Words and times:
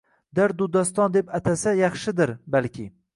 Dardu 0.37 0.67
doston 0.75 1.13
deb 1.17 1.29
atasa 1.39 1.73
yaxshidir, 1.81 2.33
balki 2.57 2.87